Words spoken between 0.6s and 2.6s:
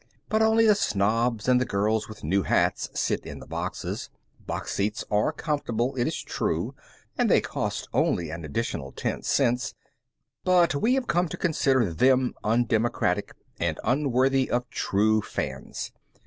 the snobs, and the girls with new